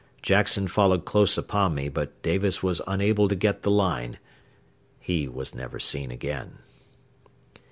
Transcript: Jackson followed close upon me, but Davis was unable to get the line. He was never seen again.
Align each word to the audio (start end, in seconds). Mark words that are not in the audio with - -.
Jackson 0.23 0.67
followed 0.67 1.05
close 1.05 1.37
upon 1.37 1.75
me, 1.75 1.87
but 1.87 2.23
Davis 2.23 2.63
was 2.63 2.81
unable 2.87 3.27
to 3.27 3.35
get 3.35 3.61
the 3.61 3.69
line. 3.69 4.17
He 4.99 5.27
was 5.27 5.53
never 5.53 5.77
seen 5.79 6.09
again. 6.09 6.57